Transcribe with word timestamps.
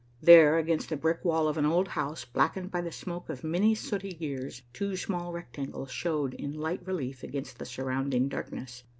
There, 0.19 0.57
against 0.57 0.89
the 0.89 0.97
brick 0.97 1.23
wall 1.23 1.47
of 1.47 1.59
an 1.59 1.65
old 1.67 1.89
house, 1.89 2.25
blackened 2.25 2.71
by 2.71 2.81
the 2.81 2.91
smoke 2.91 3.29
of 3.29 3.43
many 3.43 3.75
sooty 3.75 4.17
years, 4.19 4.63
two 4.73 4.95
small 4.97 5.31
rectangles 5.31 5.91
showed 5.91 6.33
in 6.33 6.55
light 6.55 6.81
relief 6.87 7.21
against 7.21 7.59
the 7.59 7.65
surrounding 7.65 8.27
darkness. 8.27 8.81